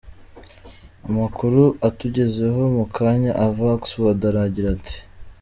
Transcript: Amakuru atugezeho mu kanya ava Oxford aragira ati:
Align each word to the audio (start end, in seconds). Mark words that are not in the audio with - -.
Amakuru 1.07 1.61
atugezeho 1.87 2.61
mu 2.75 2.85
kanya 2.95 3.31
ava 3.45 3.65
Oxford 3.77 4.19
aragira 4.29 4.69
ati: 4.77 4.97